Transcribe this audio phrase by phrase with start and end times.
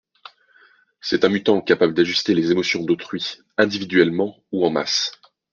[0.99, 5.11] C'est un mutant capable d'ajuster les émotions d'autrui, individuellement ou en masse.